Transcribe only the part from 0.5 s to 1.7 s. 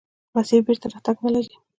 بېرته راتګ نلري.